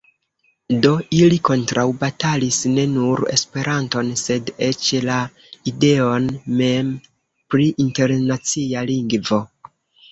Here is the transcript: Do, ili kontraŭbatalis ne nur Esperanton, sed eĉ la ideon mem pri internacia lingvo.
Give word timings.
Do, 0.85 0.93
ili 1.17 1.37
kontraŭbatalis 1.49 2.57
ne 2.77 2.87
nur 2.95 3.21
Esperanton, 3.35 4.11
sed 4.23 4.51
eĉ 4.71 4.91
la 5.11 5.21
ideon 5.75 6.33
mem 6.59 6.93
pri 7.55 7.73
internacia 7.89 8.89
lingvo. 8.95 9.45